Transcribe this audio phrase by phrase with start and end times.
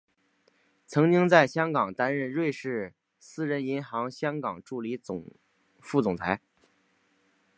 [0.87, 4.99] 曾经在香港担任瑞士私人银行香港助理
[5.79, 6.41] 副总裁。